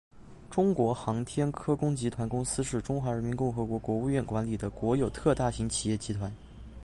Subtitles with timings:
[0.49, 6.35] 中国航天科工集团公司是中华人民共和国国务院管理的国有特大型企业集团。